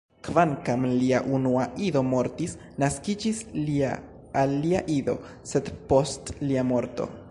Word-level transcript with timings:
Kvankam 0.27 0.85
lia 1.01 1.19
unua 1.39 1.65
ido 1.89 2.03
mortis, 2.13 2.57
naskiĝis 2.85 3.43
lia 3.69 3.93
alia 4.45 4.85
ido, 4.99 5.19
sed 5.55 5.75
post 5.93 6.39
lia 6.49 6.71
morto. 6.77 7.15